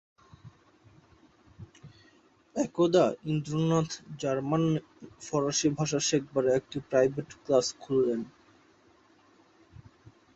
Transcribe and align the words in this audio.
একদা 2.55 3.05
ইন্দ্রনাথ 3.25 3.89
জার্মান 4.19 4.63
ফরাসি 5.21 5.67
ভাষা 5.77 5.99
শেখাবার 6.07 6.45
একটা 6.57 6.77
প্রাইভেট 6.89 7.29
ক্লাস 7.43 7.67
খুললেন। 7.81 8.21